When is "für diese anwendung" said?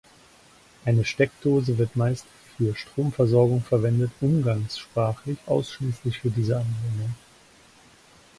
6.17-7.13